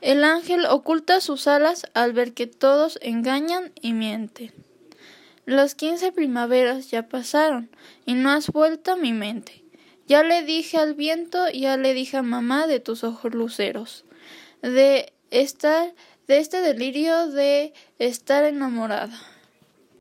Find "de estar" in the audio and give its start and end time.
14.62-15.94, 17.28-18.44